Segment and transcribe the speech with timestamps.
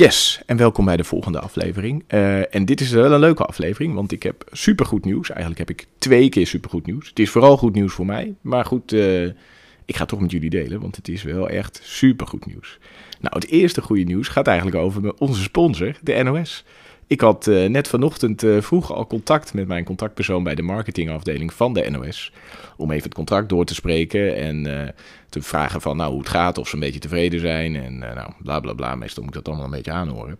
[0.00, 2.04] Yes, en welkom bij de volgende aflevering.
[2.08, 5.30] Uh, en dit is wel een leuke aflevering, want ik heb supergoed nieuws.
[5.30, 7.08] Eigenlijk heb ik twee keer supergoed nieuws.
[7.08, 9.24] Het is vooral goed nieuws voor mij, maar goed, uh,
[9.84, 12.78] ik ga het toch met jullie delen, want het is wel echt supergoed nieuws.
[13.20, 16.64] Nou, het eerste goede nieuws gaat eigenlijk over onze sponsor, de NOS.
[17.10, 21.52] Ik had uh, net vanochtend uh, vroeg al contact met mijn contactpersoon bij de marketingafdeling
[21.52, 22.32] van de NOS.
[22.76, 24.88] Om even het contract door te spreken en uh,
[25.28, 27.76] te vragen van nou, hoe het gaat, of ze een beetje tevreden zijn.
[27.76, 28.94] En nou, bla bla bla.
[28.94, 30.38] Meestal moet ik dat allemaal een beetje aanhoren.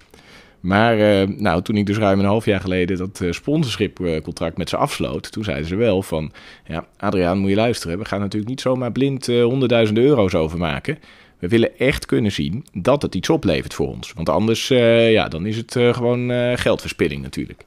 [0.60, 0.96] Maar
[1.28, 5.44] nou, toen ik dus ruim een half jaar geleden dat sponsorship-contract met ze afsloot, toen
[5.44, 6.32] zeiden ze wel van,
[6.66, 7.98] ja, Adriaan, moet je luisteren.
[7.98, 10.98] We gaan natuurlijk niet zomaar blind 100.000 euro's overmaken.
[11.40, 14.12] We willen echt kunnen zien dat het iets oplevert voor ons.
[14.12, 17.64] Want anders, uh, ja, dan is het uh, gewoon uh, geldverspilling natuurlijk.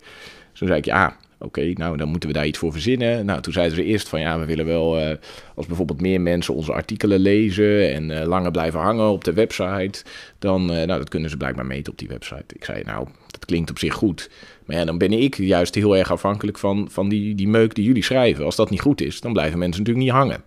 [0.54, 3.26] Toen zei ik, ja, oké, nou dan moeten we daar iets voor verzinnen.
[3.26, 5.18] Nou, toen zeiden ze eerst van, ja, we willen wel,
[5.56, 10.04] als bijvoorbeeld meer mensen onze artikelen lezen en langer blijven hangen op de website,
[10.40, 12.56] dan, nou, dat kunnen ze blijkbaar meten op die website.
[12.56, 14.30] Ik zei, nou, dat klinkt op zich goed.
[14.66, 17.86] Maar ja, dan ben ik juist heel erg afhankelijk van, van die, die meuk die
[17.86, 18.46] jullie schrijven.
[18.46, 20.44] Als dat niet goed is, dan blijven mensen natuurlijk niet hangen.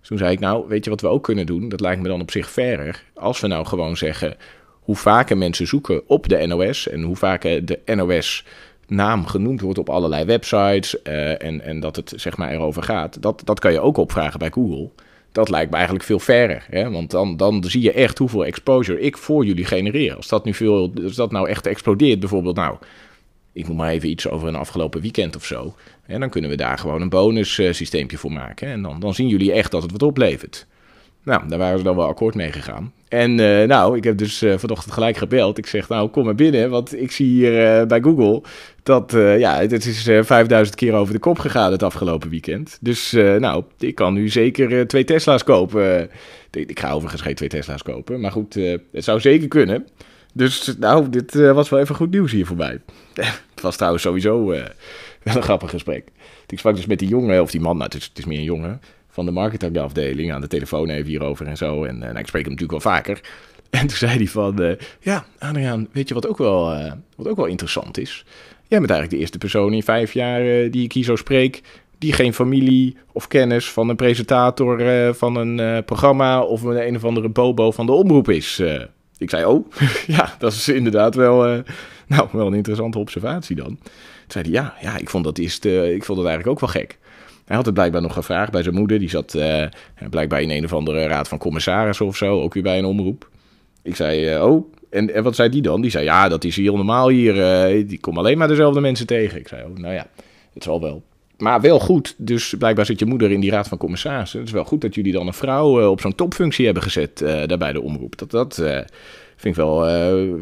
[0.00, 1.68] Dus toen zei ik, nou, weet je wat we ook kunnen doen?
[1.68, 3.02] Dat lijkt me dan op zich verder.
[3.14, 4.36] Als we nou gewoon zeggen
[4.80, 8.44] hoe vaker mensen zoeken op de NOS en hoe vaker de NOS
[8.86, 13.22] naam genoemd wordt op allerlei websites uh, en, en dat het zeg maar erover gaat,
[13.22, 14.90] dat, dat kan je ook opvragen bij Google.
[15.32, 16.90] Dat lijkt me eigenlijk veel verder, hè?
[16.90, 20.16] want dan, dan zie je echt hoeveel exposure ik voor jullie genereer.
[20.16, 22.76] Als dat nu veel, als dat nou echt explodeert, bijvoorbeeld, nou,
[23.52, 25.74] ik noem maar even iets over een afgelopen weekend of zo.
[26.06, 28.68] En dan kunnen we daar gewoon een bonussysteempje voor maken.
[28.68, 30.66] En dan, dan zien jullie echt dat het wat oplevert.
[31.24, 32.92] Nou, daar waren ze dan wel akkoord mee gegaan.
[33.08, 35.58] En uh, nou, ik heb dus uh, vanochtend gelijk gebeld.
[35.58, 38.42] Ik zeg, nou, kom maar binnen, want ik zie hier bij Google
[38.82, 42.78] dat, ja, het is 5000 keer over de kop gegaan het afgelopen weekend.
[42.80, 46.10] Dus, nou, ik kan nu zeker twee Tesla's kopen.
[46.50, 48.54] ik ga overigens geen twee Tesla's kopen, maar goed,
[48.92, 49.86] het zou zeker kunnen.
[50.34, 52.80] Dus, nou, dit was wel even goed nieuws hier voorbij.
[53.54, 54.64] het was trouwens sowieso wel
[55.22, 56.08] een grappig gesprek.
[56.46, 58.80] Ik sprak dus met die jongen, of die man, nou, het is, meer een jongen,
[59.08, 61.84] van de marketingafdeling aan de telefoon even hierover en zo.
[61.84, 63.20] En, en ik spreek hem natuurlijk wel vaker.
[63.70, 66.82] En toen zei hij van, uh, ja, Adriaan, weet je wat ook, wel,
[67.16, 68.24] wat ook wel interessant is?
[68.68, 71.62] Jij bent eigenlijk de eerste persoon in vijf jaar die ik hier zo spreek...
[71.98, 76.42] die geen familie of kennis van een presentator van een programma...
[76.42, 78.62] of een, een of andere bobo van de omroep is.
[79.20, 79.70] Ik zei, oh,
[80.16, 81.62] ja, dat is inderdaad wel,
[82.06, 83.66] nou, wel een interessante observatie dan.
[83.66, 86.82] Toen zei hij, ja, ja ik, vond dat eerst, ik vond dat eigenlijk ook wel
[86.82, 86.98] gek.
[87.50, 88.98] Hij had het blijkbaar nog gevraagd bij zijn moeder.
[88.98, 89.64] Die zat uh,
[90.10, 92.40] blijkbaar in een of andere raad van commissarissen of zo.
[92.40, 93.28] Ook weer bij een omroep.
[93.82, 95.80] Ik zei, uh, oh, en, en wat zei die dan?
[95.80, 97.36] Die zei, ja, dat is hier normaal hier.
[97.36, 99.38] Uh, die komt alleen maar dezelfde mensen tegen.
[99.38, 100.06] Ik zei, oh, nou ja,
[100.54, 101.02] het zal wel.
[101.40, 102.14] Maar wel goed.
[102.18, 104.38] Dus blijkbaar zit je moeder in die raad van commissarissen.
[104.38, 107.58] Het is wel goed dat jullie dan een vrouw op zo'n topfunctie hebben gezet daar
[107.58, 108.18] bij de omroep.
[108.18, 108.54] Dat, dat
[109.36, 109.88] vind ik wel,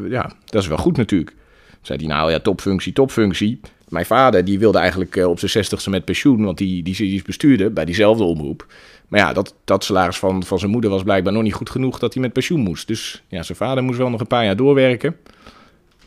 [0.09, 1.35] ja, dat is wel goed natuurlijk.
[1.81, 3.59] Zei die nou, ja, topfunctie, topfunctie.
[3.89, 7.15] Mijn vader die wilde eigenlijk uh, op zijn zestigste met pensioen, want die, die, die
[7.15, 8.65] is bestuurder bij diezelfde omroep.
[9.07, 11.99] Maar ja, dat, dat salaris van, van zijn moeder was blijkbaar nog niet goed genoeg
[11.99, 12.87] dat hij met pensioen moest.
[12.87, 15.15] Dus ja, zijn vader moest wel nog een paar jaar doorwerken.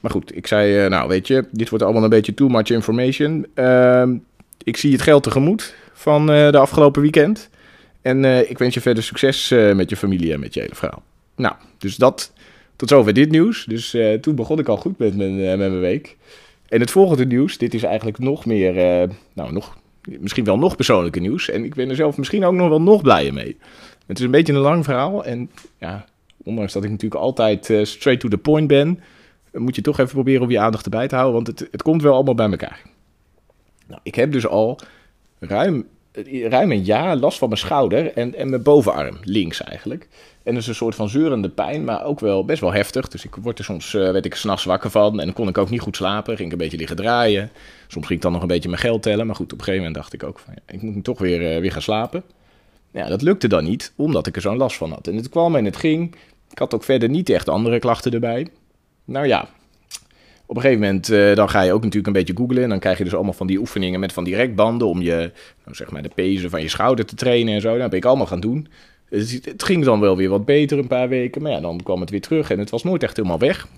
[0.01, 2.71] Maar goed, ik zei, uh, nou weet je, dit wordt allemaal een beetje too much
[2.71, 3.47] information.
[4.65, 7.51] Ik zie het geld tegemoet van uh, de afgelopen weekend.
[8.01, 11.03] En ik wens je verder succes met je familie en met je hele vrouw.
[11.37, 12.33] Nou, dus dat,
[12.77, 13.65] tot zover dit nieuws.
[13.65, 16.17] Dus toen begon ik al goed met mijn, week.
[16.69, 18.75] En het volgende nieuws, dit is eigenlijk nog meer,
[19.33, 19.77] nou nog,
[20.21, 21.51] misschien wel nog persoonlijker nieuws.
[21.51, 23.57] En ik ben er zelf misschien ook nog wel nog blijer mee.
[24.07, 25.25] Het is een beetje een lang verhaal.
[25.25, 26.05] En ja,
[26.45, 29.01] ondanks dat ik natuurlijk altijd straight to the point ben,
[29.53, 31.35] moet je toch even proberen om je aandacht erbij te houden.
[31.35, 32.92] Want het, het komt wel allemaal bij elkaar.
[33.93, 34.79] Nou, ik heb dus al
[35.39, 35.87] ruim,
[36.49, 40.09] ruim een jaar last van mijn schouder en, en mijn bovenarm, links eigenlijk.
[40.43, 43.09] En dus een soort van zeurende pijn, maar ook wel best wel heftig.
[43.09, 45.59] Dus ik word er soms, uh, werd ik s'nachts wakker van en dan kon ik
[45.59, 46.37] ook niet goed slapen.
[46.37, 47.51] Ging ik een beetje liggen draaien.
[47.87, 49.27] Soms ging ik dan nog een beetje mijn geld tellen.
[49.27, 51.55] Maar goed, op een gegeven moment dacht ik ook van, ja, ik moet toch weer,
[51.55, 52.23] uh, weer gaan slapen.
[52.93, 55.07] Ja, dat lukte dan niet, omdat ik er zo'n last van had.
[55.07, 56.15] En het kwam en het ging.
[56.51, 58.49] Ik had ook verder niet echt andere klachten erbij.
[59.05, 59.49] Nou ja,
[60.53, 62.63] op een gegeven moment uh, dan ga je ook natuurlijk een beetje googlen.
[62.63, 65.31] En dan krijg je dus allemaal van die oefeningen met van die rekbanden om je,
[65.65, 67.79] nou zeg maar, de pezen van je schouder te trainen en zo.
[67.79, 68.69] Dat ben ik allemaal gaan doen.
[69.09, 72.11] Het ging dan wel weer wat beter een paar weken, maar ja, dan kwam het
[72.11, 73.69] weer terug en het was nooit echt helemaal weg.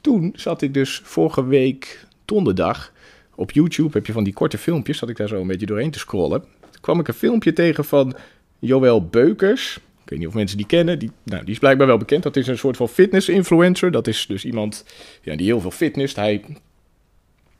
[0.00, 2.92] Toen zat ik dus vorige week donderdag
[3.34, 5.90] op YouTube, heb je van die korte filmpjes, zat ik daar zo een beetje doorheen
[5.90, 6.44] te scrollen.
[6.80, 8.14] Kwam ik een filmpje tegen van
[8.58, 9.80] Joël Beukers.
[10.12, 10.98] Weet niet of mensen die kennen.
[10.98, 12.22] Die, nou, die is blijkbaar wel bekend.
[12.22, 13.90] Dat is een soort van fitness-influencer.
[13.90, 14.84] Dat is dus iemand
[15.22, 16.14] ja, die heel veel fitness.
[16.14, 16.44] Hij,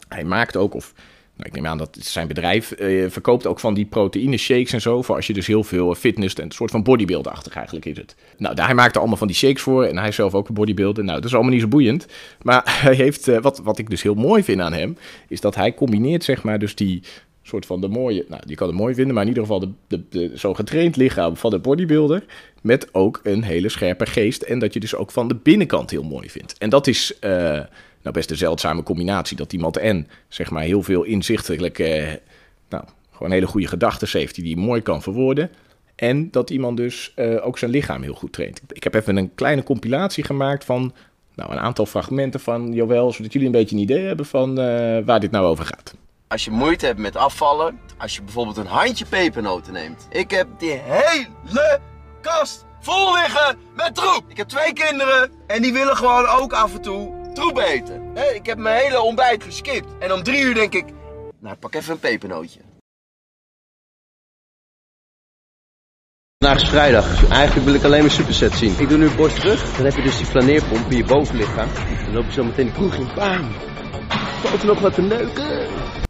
[0.09, 0.93] hij maakt ook, of
[1.37, 4.81] Nou, ik neem aan dat zijn bedrijf uh, verkoopt ook van die proteïne shakes en
[4.81, 5.03] zo.
[5.03, 8.17] Voor als je dus heel veel fitness en een soort van bodybuilder-achtig eigenlijk is het.
[8.37, 9.85] Nou, hij maakte allemaal van die shakes voor.
[9.85, 11.05] En hij zelf ook een bodybuilder.
[11.05, 12.07] Nou, dat is allemaal niet zo boeiend.
[12.43, 14.97] Maar hij heeft, uh, wat, wat ik dus heel mooi vind aan hem,
[15.29, 17.03] is dat hij combineert zeg maar dus die
[17.43, 19.69] soort van de mooie, nou, je kan het mooi vinden, maar in ieder geval de,
[19.87, 22.25] de, de, zo getraind lichaam van de bodybuilder.
[22.61, 24.43] Met ook een hele scherpe geest.
[24.43, 26.59] En dat je dus ook van de binnenkant heel mooi vindt.
[26.59, 27.31] En dat is uh,
[28.03, 29.37] nou best een zeldzame combinatie.
[29.37, 32.13] Dat iemand en zeg maar heel veel inzichtelijk, uh,
[32.69, 35.51] nou, gewoon hele goede gedachten heeft die hij mooi kan verwoorden.
[35.95, 38.61] En dat iemand dus uh, ook zijn lichaam heel goed traint.
[38.69, 40.95] Ik heb even een kleine compilatie gemaakt van
[41.35, 44.55] nou, een aantal fragmenten van Joël, zodat jullie een beetje een idee hebben van
[45.05, 45.95] waar dit nou over gaat.
[46.33, 50.07] Als je moeite hebt met afvallen, als je bijvoorbeeld een handje pepernoten neemt.
[50.11, 51.81] Ik heb die hele
[52.21, 54.25] kast vol liggen met troep.
[54.29, 58.17] Ik heb twee kinderen en die willen gewoon ook af en toe troep eten.
[58.35, 59.87] Ik heb mijn hele ontbijt geskipt.
[59.99, 60.85] En om drie uur denk ik,
[61.41, 62.61] nou pak even een pepernootje.
[66.39, 67.31] Vandaag is vrijdag.
[67.31, 68.79] Eigenlijk wil ik alleen mijn superset zien.
[68.79, 69.77] Ik doe nu borst terug.
[69.77, 71.69] Dan heb je dus die flaneerpomp in je bovenlichaam.
[72.05, 73.09] Dan loop je zo meteen de kroeg in.
[73.15, 73.53] Bam!
[74.43, 76.02] Valt nog wat te neuken?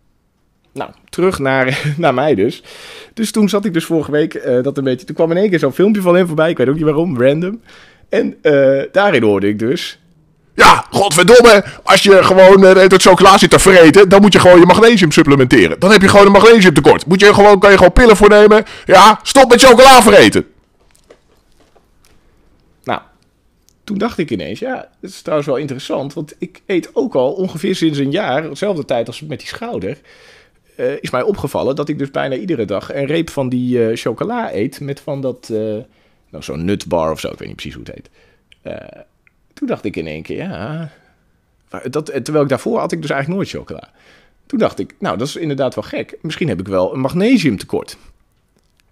[0.73, 2.63] Nou, terug naar, naar mij dus.
[3.15, 5.07] Dus toen zat ik dus vorige week uh, dat een beetje...
[5.07, 6.51] Toen kwam in één keer zo'n filmpje van hem voorbij.
[6.51, 7.61] Ik weet ook niet waarom, random.
[8.09, 10.01] En uh, daarin hoorde ik dus...
[10.55, 11.65] Ja, godverdomme.
[11.83, 15.13] Als je gewoon uh, het chocola zit te vreten, dan moet je gewoon je magnesium
[15.13, 15.81] supplementeren.
[15.81, 17.07] Dan heb je gewoon een magnesiumtekort.
[17.07, 18.65] Moet je gewoon, kan je gewoon pillen voor nemen.
[18.85, 20.47] Ja, stop met chocola vreten.
[22.85, 23.01] Nou,
[23.85, 26.15] toen dacht ik ineens, ja, dat is trouwens wel interessant.
[26.15, 29.99] Want ik eet ook al ongeveer sinds een jaar, dezelfde tijd als met die schouder
[30.77, 33.97] uh, is mij opgevallen dat ik dus bijna iedere dag een reep van die uh,
[33.97, 34.81] chocola eet.
[34.81, 35.59] Met van dat, uh,
[36.31, 38.11] nou zo'n nutbar of zo, ik weet niet precies hoe het heet.
[39.53, 40.91] toen dacht ik in één keer, ja,
[41.91, 43.91] dat, terwijl ik daarvoor had ik dus eigenlijk nooit chocola.
[44.47, 46.19] Toen dacht ik, nou dat is inderdaad wel gek.
[46.21, 47.97] Misschien heb ik wel een magnesiumtekort.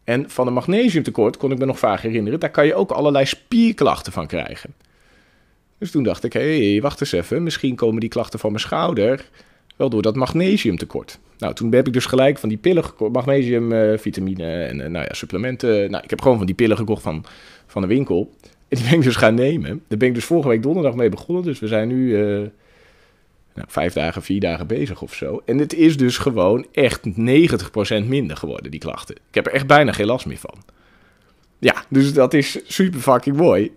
[0.05, 3.27] En van een magnesiumtekort kon ik me nog vaak herinneren, daar kan je ook allerlei
[3.27, 4.75] spierklachten van krijgen.
[5.79, 8.63] Dus toen dacht ik, hé, hey, wacht eens even, misschien komen die klachten van mijn
[8.63, 9.29] schouder
[9.81, 11.19] wel door dat magnesiumtekort.
[11.39, 14.87] Nou, toen heb ik dus gelijk van die pillen gekocht, magnesium, uh, vitamine en uh,
[14.87, 15.91] nou ja, supplementen.
[15.91, 17.25] Nou, ik heb gewoon van die pillen gekocht van,
[17.67, 18.31] van de winkel.
[18.69, 19.83] En die ben ik dus gaan nemen.
[19.89, 21.45] Daar ben ik dus vorige week donderdag mee begonnen.
[21.45, 22.49] Dus we zijn nu uh,
[23.55, 25.43] nou, vijf dagen, vier dagen bezig of zo.
[25.45, 29.15] En het is dus gewoon echt 90% minder geworden, die klachten.
[29.15, 30.55] Ik heb er echt bijna geen last meer van.
[31.59, 33.73] Ja, dus dat is super fucking mooi.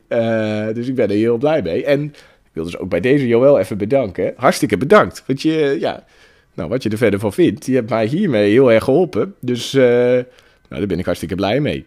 [0.74, 1.86] dus ik ben er heel blij mee.
[1.86, 2.14] En
[2.54, 4.34] wil dus ook bij deze Joël even bedanken.
[4.36, 5.24] Hartstikke bedankt.
[5.28, 6.06] Want je, ja,
[6.54, 9.36] nou, wat je er verder van vindt, die hebt mij hiermee heel erg geholpen.
[9.40, 10.26] Dus uh, nou,
[10.70, 11.86] daar ben ik hartstikke blij mee.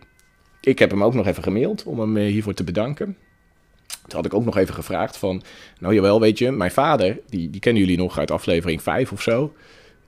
[0.61, 3.17] Ik heb hem ook nog even gemaild om hem eh, hiervoor te bedanken.
[3.87, 5.43] Toen had ik ook nog even gevraagd van,
[5.79, 9.23] nou jawel, weet je, mijn vader, die, die kennen jullie nog uit aflevering 5 of
[9.23, 9.53] zo.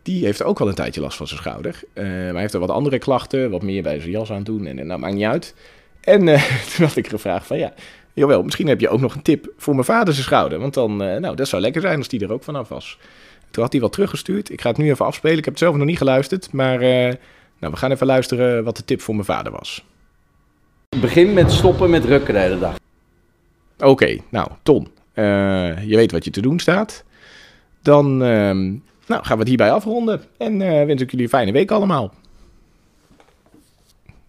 [0.02, 1.80] Die heeft ook wel een tijdje last van zijn schouder.
[1.94, 4.66] Uh, maar hij heeft er wat andere klachten, wat meer bij zijn jas aan doen
[4.66, 5.54] en, en nou, maakt niet uit.
[6.00, 6.24] En
[6.76, 7.72] toen had ik gevraagd van, ja,
[8.18, 10.58] jawel, misschien heb je ook nog een tip voor mijn vader zijn schouder.
[10.58, 12.98] Want dan, nou, dat zou lekker zijn als die er ook vanaf was.
[13.50, 14.50] Toen had hij wat teruggestuurd.
[14.50, 15.38] Ik ga het nu even afspelen.
[15.38, 16.52] Ik heb het zelf nog niet geluisterd.
[16.52, 17.14] Maar uh,
[17.58, 19.84] nou, we gaan even luisteren wat de tip voor mijn vader was.
[21.00, 22.76] Begin met stoppen met rukken de hele dag.
[23.76, 24.88] Oké, okay, nou, Ton.
[25.14, 25.24] Uh,
[25.88, 27.04] je weet wat je te doen staat.
[27.82, 28.50] Dan uh,
[29.06, 30.22] nou, gaan we het hierbij afronden.
[30.38, 32.14] En uh, wens ik jullie een fijne week allemaal.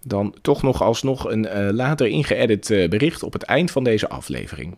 [0.09, 4.77] Dan toch nog alsnog een later ingeëdit bericht op het eind van deze aflevering.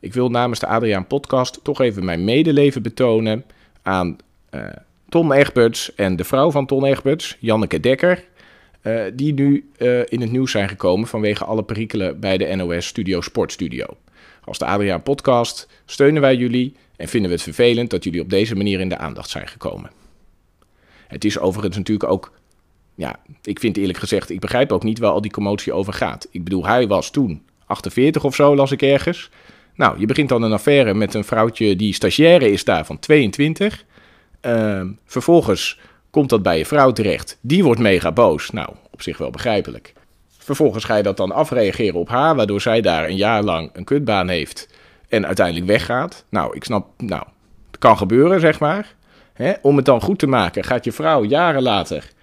[0.00, 3.44] Ik wil namens de Adriaan Podcast toch even mijn medeleven betonen
[3.82, 4.16] aan
[4.50, 4.64] uh,
[5.08, 8.24] Ton Egberts en de vrouw van Ton Egberts, Janneke Dekker.
[9.14, 9.70] Die nu
[10.08, 13.86] in het nieuws zijn gekomen vanwege alle perikelen bij de NOS Studio Sportstudio.
[14.44, 18.30] Als de Adriaan Podcast steunen wij jullie en vinden we het vervelend dat jullie op
[18.30, 19.90] deze manier in de aandacht zijn gekomen.
[21.06, 22.32] Het is overigens natuurlijk ook,
[22.98, 26.28] ja, ik vind eerlijk gezegd, ik begrijp ook niet waar al die commotie over gaat.
[26.30, 29.30] Ik bedoel, hij was toen 48 of zo, las ik ergens.
[29.74, 33.84] Nou, je begint dan een affaire met een vrouwtje die stagiaire is daar van 22.
[34.42, 35.78] Uh, vervolgens
[36.10, 37.38] komt dat bij je vrouw terecht.
[37.40, 38.50] Die wordt mega boos.
[38.50, 39.92] Nou, op zich wel begrijpelijk.
[40.38, 43.84] Vervolgens ga je dat dan afreageren op haar, waardoor zij daar een jaar lang een
[43.84, 44.68] kutbaan heeft
[45.08, 46.24] en uiteindelijk weggaat.
[46.28, 47.22] Nou, ik snap, nou,
[47.66, 48.94] het kan gebeuren, zeg maar.
[49.62, 52.16] Om het dan goed te maken, gaat je vrouw jaren later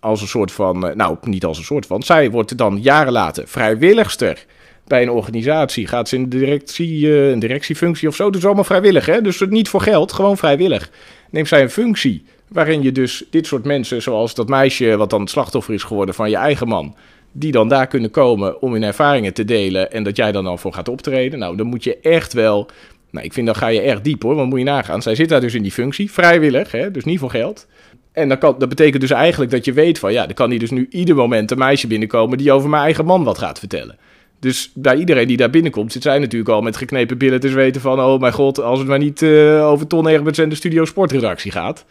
[0.00, 3.12] als een soort van, eh, nou, niet als een soort van, zij wordt dan jaren
[3.12, 4.46] later vrijwilligster
[4.90, 8.30] bij een organisatie gaat ze in de directie, uh, een directiefunctie of zo.
[8.30, 9.20] Dus allemaal vrijwillig, hè?
[9.20, 10.90] Dus niet voor geld, gewoon vrijwillig.
[11.30, 15.28] Neemt zij een functie waarin je dus dit soort mensen, zoals dat meisje wat dan
[15.28, 16.96] slachtoffer is geworden van je eigen man,
[17.32, 20.58] die dan daar kunnen komen om hun ervaringen te delen en dat jij dan al
[20.58, 21.38] voor gaat optreden.
[21.38, 22.68] Nou, dan moet je echt wel.
[23.10, 25.02] Nou, ik vind dan ga je erg diep hoor, want moet je nagaan.
[25.02, 26.90] Zij zit daar dus in die functie, vrijwillig, hè?
[26.90, 27.66] dus niet voor geld.
[28.12, 30.12] En dat, kan, dat betekent dus eigenlijk dat je weet van...
[30.12, 32.38] ja, er kan hier dus nu ieder moment een meisje binnenkomen...
[32.38, 33.98] die over mijn eigen man wat gaat vertellen.
[34.38, 35.92] Dus bij iedereen die daar binnenkomt...
[35.92, 38.00] zit zij natuurlijk al met geknepen billen te weten van...
[38.00, 41.52] oh mijn god, als het maar niet uh, over Ton Egberts en de Studio Sportredactie
[41.52, 41.84] gaat.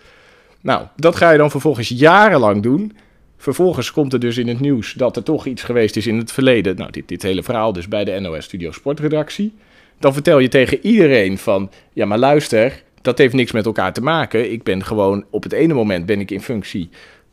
[0.61, 2.93] Nou, dat ga je dan vervolgens jarenlang doen...
[3.41, 6.31] Vervolgens komt er dus in het nieuws dat er toch iets geweest is in het
[6.31, 6.75] verleden.
[6.75, 9.53] Nou, dit, dit hele verhaal dus bij de NOS Studio Sportredactie.
[9.99, 14.01] Dan vertel je tegen iedereen van, ja maar luister, dat heeft niks met elkaar te
[14.01, 14.51] maken.
[14.51, 16.89] Ik ben gewoon, op het ene moment ben ik in functie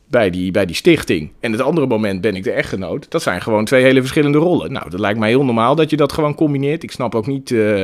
[0.09, 1.31] bij die, bij die stichting.
[1.39, 3.11] En het andere moment ben ik de echtgenoot.
[3.11, 4.71] Dat zijn gewoon twee hele verschillende rollen.
[4.71, 6.83] Nou, dat lijkt mij heel normaal dat je dat gewoon combineert.
[6.83, 7.49] Ik snap ook niet...
[7.49, 7.83] Uh,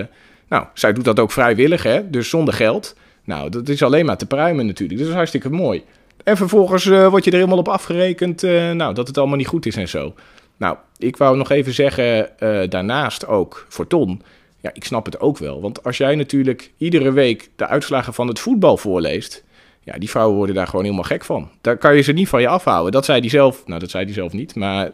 [0.50, 2.10] nou, zij doet dat ook vrijwillig, hè.
[2.10, 2.96] Dus zonder geld.
[3.24, 5.00] Nou, dat is alleen maar te pruimen natuurlijk.
[5.00, 5.84] Dat is hartstikke mooi.
[6.24, 9.48] En vervolgens uh, word je er helemaal op afgerekend, uh, nou, dat het allemaal niet
[9.48, 10.14] goed is en zo.
[10.58, 12.30] Nou, ik wou nog even zeggen,
[12.70, 14.22] daarnaast ook voor Ton.
[14.64, 15.62] Ja, ik snap het ook wel.
[15.62, 19.44] Want als jij natuurlijk iedere week de uitslagen van het voetbal voorleest.
[19.84, 21.50] Ja, die vrouwen worden daar gewoon helemaal gek van.
[21.62, 22.92] Daar kan je ze niet van je afhouden.
[22.92, 23.68] Dat zei die zelf.
[23.68, 24.56] Nou, dat zei die zelf niet.
[24.56, 24.92] Maar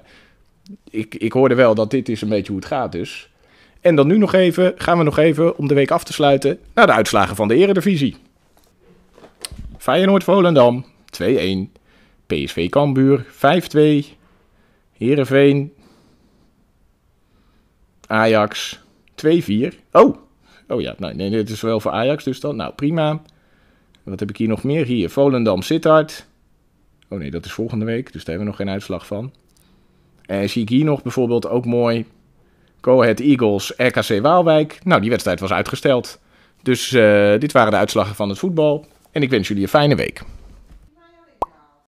[0.89, 3.29] ik, ik hoorde wel dat dit is een beetje hoe het gaat dus.
[3.81, 6.59] En dan nu nog even, gaan we nog even, om de week af te sluiten,
[6.73, 8.15] naar de uitslagen van de Eredivisie.
[9.77, 10.85] Feyenoord-Volendam
[11.23, 11.25] 2-1.
[12.27, 14.05] PSV Cambuur 5-2.
[14.97, 15.73] Heerenveen.
[18.07, 18.79] Ajax
[19.25, 19.73] 2-4.
[19.91, 20.15] Oh,
[20.67, 22.55] oh ja, nou, nee, dit is wel voor Ajax dus dan.
[22.55, 23.21] Nou, prima.
[24.03, 24.85] Wat heb ik hier nog meer?
[24.85, 26.25] Hier, Volendam Sittard.
[27.09, 29.33] Oh nee, dat is volgende week, dus daar hebben we nog geen uitslag van.
[30.25, 32.05] En zie ik hier nog bijvoorbeeld ook mooi...
[32.81, 34.79] Go Ahead Eagles, RKC Waalwijk.
[34.83, 36.19] Nou, die wedstrijd was uitgesteld.
[36.61, 38.85] Dus uh, dit waren de uitslagen van het voetbal.
[39.11, 40.21] En ik wens jullie een fijne week.